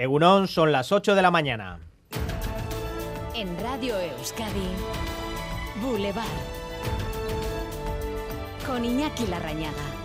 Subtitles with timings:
[0.00, 1.78] Egunon, son las 8 de la mañana.
[3.34, 4.70] En Radio Euskadi,
[5.82, 6.24] Boulevard.
[8.66, 9.99] Con Iñaki Larrañaga.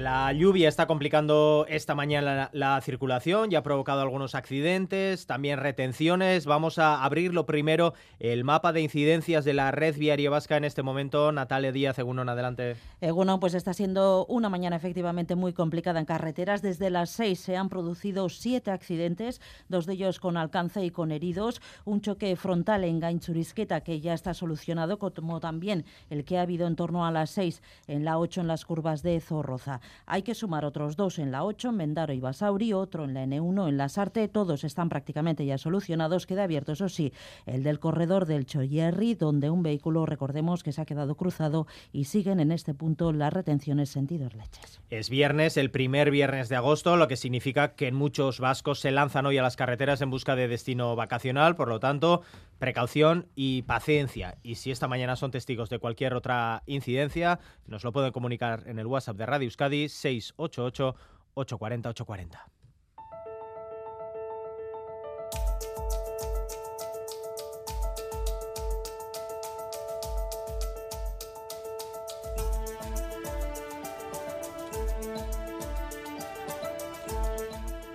[0.00, 6.46] La lluvia está complicando esta mañana la, circulación y ha provocado algunos accidentes, también retenciones.
[6.46, 10.64] Vamos a abrir lo primero el mapa de incidencias de la red viaria vasca en
[10.64, 11.32] este momento.
[11.32, 12.76] Natalia Díaz, Egunon, adelante.
[13.02, 16.62] Egunon, pues está siendo una mañana efectivamente muy complicada en carreteras.
[16.62, 21.12] Desde las seis se han producido siete accidentes, dos de ellos con alcance y con
[21.12, 21.60] heridos.
[21.84, 26.66] Un choque frontal en Gainchurisqueta que ya está solucionado, como también el que ha habido
[26.66, 29.82] en torno a las seis en la 8 en las curvas de Zorroza.
[30.06, 33.24] Hay que sumar otros dos en la 8, en Mendaro y Basauri, otro en la
[33.24, 34.28] N1 en la Sarte.
[34.28, 36.26] Todos están prácticamente ya solucionados.
[36.26, 37.12] Queda abierto, eso sí,
[37.46, 42.04] el del corredor del Choyerri, donde un vehículo, recordemos que se ha quedado cruzado y
[42.04, 44.80] siguen en este punto las retenciones sentidos leches.
[44.90, 49.26] Es viernes, el primer viernes de agosto, lo que significa que muchos vascos se lanzan
[49.26, 51.56] hoy a las carreteras en busca de destino vacacional.
[51.56, 52.22] Por lo tanto,
[52.58, 54.36] precaución y paciencia.
[54.42, 58.78] Y si esta mañana son testigos de cualquier otra incidencia, nos lo pueden comunicar en
[58.78, 60.94] el WhatsApp de Radio Euskadi 688
[61.36, 62.59] 840 840.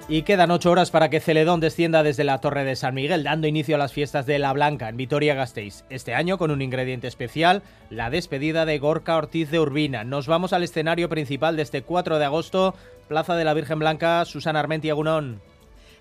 [0.08, 3.48] Y quedan ocho horas para que Celedón descienda desde la Torre de San Miguel, dando
[3.48, 5.84] inicio a las fiestas de La Blanca en Vitoria-Gasteiz.
[5.89, 10.03] Este año con un ingrediente especial, la despedida de Gorka Ortiz de Urbina.
[10.03, 12.75] Nos vamos al escenario principal de este 4 de agosto,
[13.08, 14.92] Plaza de la Virgen Blanca, Susana Armenti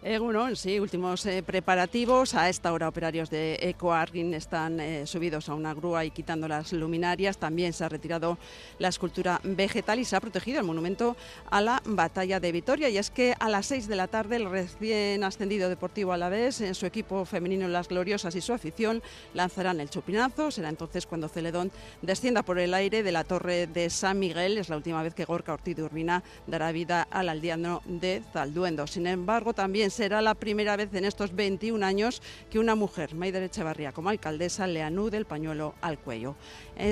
[0.05, 0.35] Agunón.
[0.35, 2.35] Egunon, sí, últimos eh, preparativos.
[2.35, 6.73] A esta hora operarios de Ecoargin están eh, subidos a una grúa y quitando las
[6.73, 7.39] luminarias.
[7.39, 8.39] También se ha retirado
[8.79, 11.17] la escultura vegetal y se ha protegido el monumento
[11.51, 12.91] a la batalla de Vitoria.
[12.91, 16.75] Y es que a las 6 de la tarde el recién ascendido Deportivo Alavés, en
[16.75, 19.03] su equipo femenino Las Gloriosas y su afición
[19.33, 20.51] lanzarán el chupinazo.
[20.51, 21.71] Será entonces cuando Celedón
[22.03, 24.59] descienda por el aire de la torre de San Miguel.
[24.59, 28.87] Es la última vez que Gorka Ortiz de Urbina dará vida al aldeano de Zalduendo.
[28.87, 33.45] Sin embargo, también será la primera vez en estos 21 años que una mujer, Maider
[33.45, 36.35] Echevarría, como alcaldesa, le anude el pañuelo al cuello.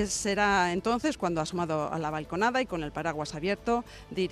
[0.07, 3.83] será entonces cuando, asomado a la balconada y con el paraguas abierto,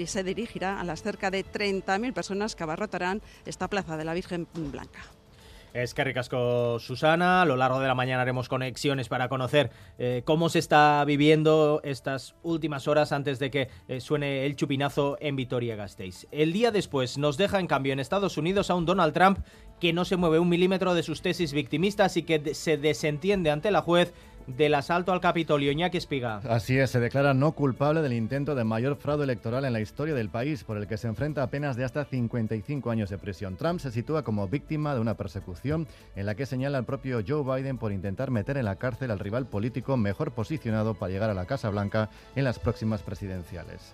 [0.06, 4.48] se dirigirá a las cerca de 30.000 personas que abarrotarán esta plaza de la Virgen
[4.54, 5.21] Blanca.
[5.74, 7.42] Es que ricasco Susana.
[7.42, 11.80] A lo largo de la mañana haremos conexiones para conocer eh, cómo se está viviendo
[11.86, 16.28] estas últimas horas antes de que eh, suene el chupinazo en Vitoria-Gasteiz.
[16.32, 19.40] El día después nos deja en cambio en Estados Unidos a un Donald Trump
[19.80, 23.72] que no se mueve un milímetro de sus tesis victimistas y que se desentiende ante
[23.72, 24.14] la juez
[24.48, 25.72] del asalto al Capitolio.
[25.72, 26.38] Iñaki Espiga.
[26.50, 30.16] Así es, se declara no culpable del intento de mayor fraude electoral en la historia
[30.16, 33.58] del país, por el que se enfrenta a penas de hasta 55 años de prisión.
[33.58, 37.44] Trump se sitúa como víctima de una persecución en la que señala al propio Joe
[37.44, 41.36] Biden por intentar meter en la cárcel al rival político mejor posicionado para llegar a
[41.36, 43.94] la Casa Blanca en las próximas presidenciales.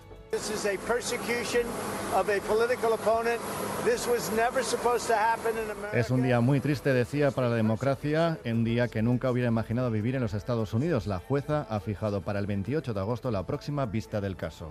[5.94, 9.90] Es un día muy triste, decía, para la democracia, un día que nunca hubiera imaginado
[9.90, 11.06] vivir en los Estados Unidos.
[11.06, 14.70] La jueza ha fijado para el 28 de agosto la próxima vista del caso.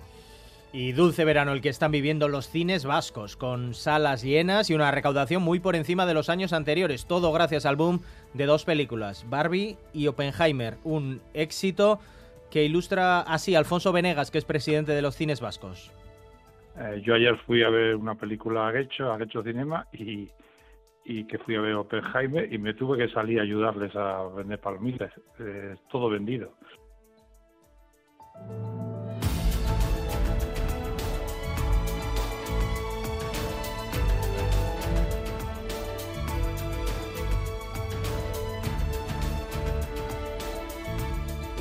[0.74, 4.92] Y dulce verano el que están viviendo los cines vascos, con salas llenas y una
[4.92, 8.02] recaudación muy por encima de los años anteriores, todo gracias al boom
[8.36, 12.00] de dos películas, Barbie y Oppenheimer, un éxito
[12.52, 15.92] que ilustra así Alfonso Venegas, que es presidente de los cines vascos.
[16.80, 20.30] Eh, yo ayer fui a ver una película a Gecho, a Gecho Cinema, y,
[21.26, 25.12] que fui a ver Oppenheimer y me tuve que salir a ayudarles a vender palomitas.
[25.40, 26.54] Eh, todo vendido.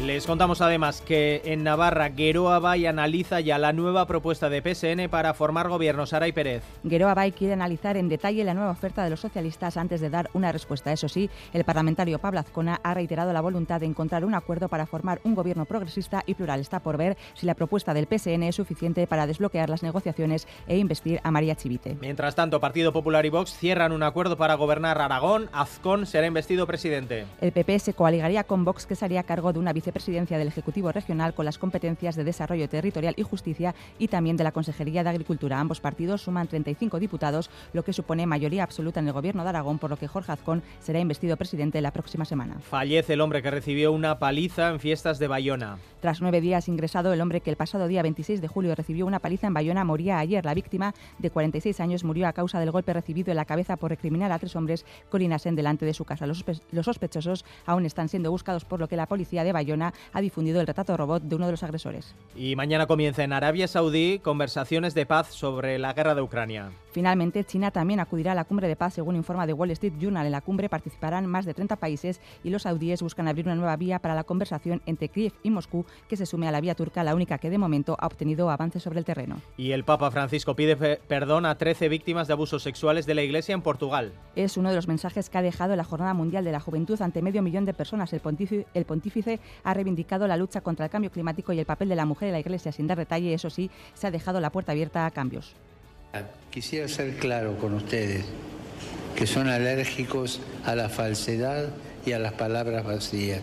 [0.07, 5.11] Les contamos además que en Navarra Geroa Bay analiza ya la nueva propuesta de PSN
[5.11, 6.07] para formar gobierno.
[6.07, 6.63] Sara y Pérez.
[6.89, 10.31] Geroa Bay quiere analizar en detalle la nueva oferta de los socialistas antes de dar
[10.33, 10.93] una respuesta.
[10.93, 14.87] Eso sí, el parlamentario Pablo Azcona ha reiterado la voluntad de encontrar un acuerdo para
[14.87, 16.61] formar un gobierno progresista y plural.
[16.61, 20.79] Está por ver si la propuesta del PSN es suficiente para desbloquear las negociaciones e
[20.79, 21.97] investir a María Chivite.
[22.01, 25.51] Mientras tanto, Partido Popular y Vox cierran un acuerdo para gobernar Aragón.
[25.53, 27.27] Azcón será investido presidente.
[27.41, 30.49] El PP se coaligaría con Vox, que sería a cargo de una vicepresidencia vicepresidencia del
[30.49, 35.03] Ejecutivo Regional con las competencias de Desarrollo Territorial y Justicia y también de la Consejería
[35.03, 35.59] de Agricultura.
[35.59, 39.79] Ambos partidos suman 35 diputados, lo que supone mayoría absoluta en el Gobierno de Aragón,
[39.79, 42.59] por lo que Jorge Azcón será investido presidente la próxima semana.
[42.61, 45.79] Fallece el hombre que recibió una paliza en fiestas de Bayona.
[46.01, 49.19] Tras nueve días ingresado, el hombre que el pasado día 26 de julio recibió una
[49.19, 50.45] paliza en Bayona moría ayer.
[50.45, 53.91] La víctima, de 46 años, murió a causa del golpe recibido en la cabeza por
[53.91, 56.27] recriminar a tres hombres orinasen delante de su casa.
[56.27, 56.45] Los,
[56.83, 60.67] sospechosos aún están siendo buscados, por lo que la policía de Bayona ha difundido el
[60.67, 62.15] retrato robot de uno de los agresores.
[62.35, 66.71] Y mañana comienza en Arabia Saudí conversaciones de paz sobre la guerra de Ucrania.
[66.97, 70.25] Finalmente, China también acudirá a la cumbre de paz, según informa The Wall Street Journal.
[70.25, 73.77] En la cumbre participarán más de 30 países y los saudíes buscan abrir una nueva
[73.77, 77.05] vía para la conversación entre Kiev y Moscú, que se sume a la vía turca,
[77.05, 79.43] la única que de momento ha obtenido avances sobre el terreno.
[79.59, 80.75] Y el Papa Francisco pide
[81.07, 84.15] perdón a 13 víctimas de abusos sexuales de la Iglesia en Portugal.
[84.35, 87.21] Es uno de los mensajes que ha dejado la Jornada Mundial de la Juventud ante
[87.21, 88.11] medio millón de personas.
[88.15, 91.91] El pontífice, el pontífice ha reivindicado la lucha contra el cambio climático y el papel
[91.91, 92.73] de la mujer en la Iglesia.
[92.73, 95.55] Sin dar detalle, eso sí, se ha dejado la puerta abierta a cambios.
[96.51, 98.25] Quisiera ser claro con ustedes
[99.17, 101.71] que son alérgicos a la falsedad
[102.05, 103.41] y a las palabras vacías.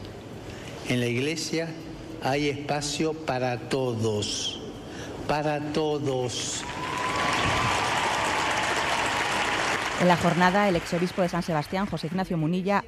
[0.87, 1.67] En la iglesia
[2.21, 4.61] hay espacio para todos,
[5.27, 6.63] para todos.
[10.03, 12.83] En la jornada, el exobispo de San Sebastián, José Ignacio Munilla,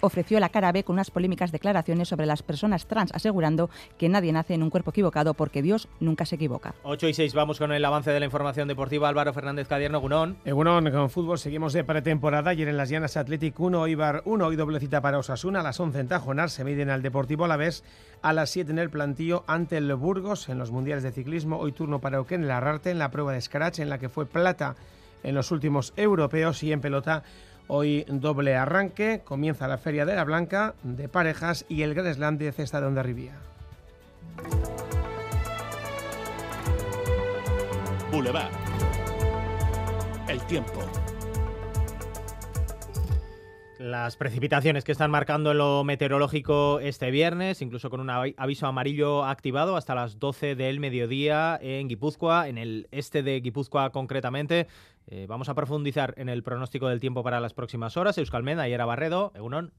[0.00, 4.32] ofreció la cara B con unas polémicas declaraciones sobre las personas trans, asegurando que nadie
[4.32, 6.74] nace en un cuerpo equivocado porque Dios nunca se equivoca.
[6.82, 9.08] 8 y 6, vamos con el avance de la información deportiva.
[9.08, 10.38] Álvaro Fernández Cadierno, Gunón.
[10.44, 12.50] Egunon, con fútbol seguimos de pretemporada.
[12.50, 15.60] Ayer en las Llanas Athletic 1, Ibar 1 y doble cita para Osasuna.
[15.60, 17.84] A las 11 en Tajonar se miden al Deportivo a la vez.
[18.22, 21.60] A las 7 en el plantío ante el Burgos en los Mundiales de Ciclismo.
[21.60, 24.74] Hoy turno para Euken Larrarte en la prueba de Scratch en la que fue plata
[25.22, 27.22] en los últimos europeos y en pelota
[27.68, 29.22] hoy doble arranque.
[29.24, 32.86] Comienza la Feria de la Blanca de parejas y el Gran Slam de cesta de
[32.86, 33.34] Ondarribía.
[38.10, 38.52] Boulevard.
[40.28, 40.80] El tiempo.
[43.86, 49.24] Las precipitaciones que están marcando en lo meteorológico este viernes, incluso con un aviso amarillo
[49.24, 54.66] activado hasta las 12 del mediodía en Guipúzcoa, en el este de Guipúzcoa concretamente.
[55.06, 58.18] Eh, vamos a profundizar en el pronóstico del tiempo para las próximas horas.
[58.18, 59.72] Euskalmena, Era Barredo, Egunon.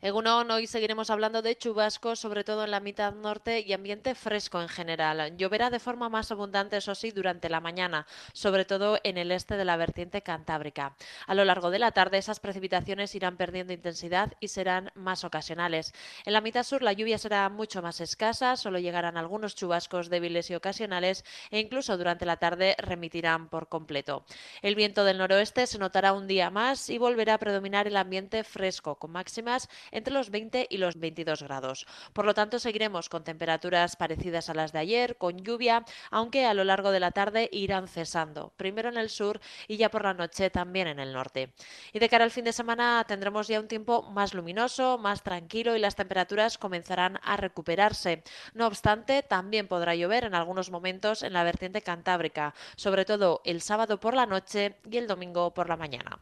[0.00, 4.62] Egunon, hoy seguiremos hablando de chubascos, sobre todo en la mitad norte y ambiente fresco
[4.62, 5.36] en general.
[5.36, 9.56] Lloverá de forma más abundante, eso sí, durante la mañana, sobre todo en el este
[9.56, 10.94] de la vertiente cantábrica.
[11.26, 15.92] A lo largo de la tarde, esas precipitaciones irán perdiendo intensidad y serán más ocasionales.
[16.24, 20.48] En la mitad sur, la lluvia será mucho más escasa, solo llegarán algunos chubascos débiles
[20.50, 24.24] y ocasionales e incluso durante la tarde remitirán por completo.
[24.62, 28.44] El viento del noroeste se notará un día más y volverá a predominar el ambiente
[28.44, 31.86] fresco, con máximas entre los 20 y los 22 grados.
[32.12, 36.54] Por lo tanto, seguiremos con temperaturas parecidas a las de ayer, con lluvia, aunque a
[36.54, 40.14] lo largo de la tarde irán cesando, primero en el sur y ya por la
[40.14, 41.52] noche también en el norte.
[41.92, 45.76] Y de cara al fin de semana tendremos ya un tiempo más luminoso, más tranquilo
[45.76, 48.22] y las temperaturas comenzarán a recuperarse.
[48.54, 53.62] No obstante, también podrá llover en algunos momentos en la vertiente cantábrica, sobre todo el
[53.62, 56.18] sábado por la noche y el domingo por la mañana.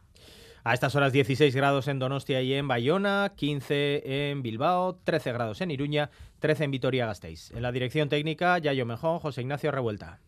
[0.67, 5.61] A estas horas 16 grados en Donostia y en Bayona, 15 en Bilbao, 13 grados
[5.61, 6.11] en Iruña,
[6.41, 7.53] 13 en Vitoria-Gasteiz.
[7.53, 10.19] En la dirección técnica, Yayo Mejón, José Ignacio Revuelta.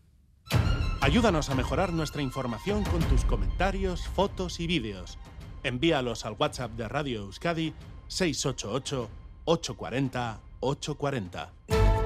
[1.01, 5.17] Ayúdanos a mejorar nuestra información con tus comentarios, fotos y vídeos.
[5.63, 7.73] Envíalos al WhatsApp de Radio Euskadi
[8.07, 9.09] 688
[9.43, 11.98] 840 840.